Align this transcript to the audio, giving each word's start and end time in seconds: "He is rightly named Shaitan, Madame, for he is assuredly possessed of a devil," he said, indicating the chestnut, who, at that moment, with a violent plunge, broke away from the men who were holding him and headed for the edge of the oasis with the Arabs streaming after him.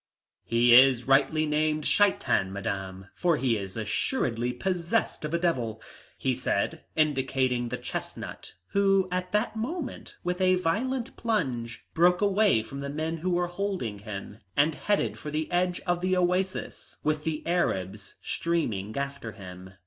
"He 0.45 0.73
is 0.73 1.07
rightly 1.07 1.45
named 1.45 1.85
Shaitan, 1.85 2.51
Madame, 2.51 3.09
for 3.13 3.37
he 3.37 3.55
is 3.55 3.77
assuredly 3.77 4.51
possessed 4.51 5.23
of 5.23 5.31
a 5.31 5.37
devil," 5.37 5.79
he 6.17 6.33
said, 6.33 6.83
indicating 6.95 7.69
the 7.69 7.77
chestnut, 7.77 8.55
who, 8.69 9.07
at 9.11 9.31
that 9.31 9.55
moment, 9.55 10.15
with 10.23 10.41
a 10.41 10.55
violent 10.55 11.15
plunge, 11.17 11.85
broke 11.93 12.19
away 12.19 12.63
from 12.63 12.79
the 12.79 12.89
men 12.89 13.17
who 13.17 13.29
were 13.29 13.45
holding 13.45 13.99
him 13.99 14.39
and 14.57 14.73
headed 14.73 15.19
for 15.19 15.29
the 15.29 15.51
edge 15.51 15.79
of 15.81 16.01
the 16.01 16.17
oasis 16.17 16.97
with 17.03 17.23
the 17.23 17.45
Arabs 17.45 18.15
streaming 18.23 18.97
after 18.97 19.33
him. 19.33 19.73